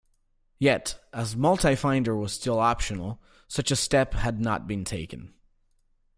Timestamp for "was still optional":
2.19-3.21